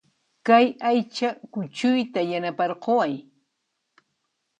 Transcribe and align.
Kay 0.45 0.65
aycha 0.89 1.29
kuchuyta 1.53 2.19
yanaparqukuway 2.31 3.15